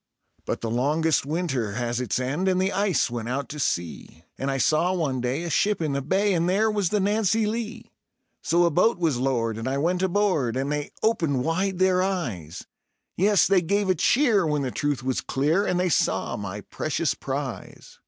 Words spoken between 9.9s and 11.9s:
aboard, and they opened wide